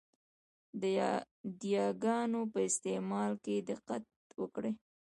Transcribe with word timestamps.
د 0.81 0.83
یاګانو 1.75 2.41
په 2.53 2.59
استعمال 2.69 3.31
کې 3.43 3.65
دقت 3.69 4.03
وکړئ! 4.41 4.71